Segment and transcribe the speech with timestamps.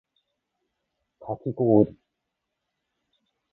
[1.19, 1.95] かきごおり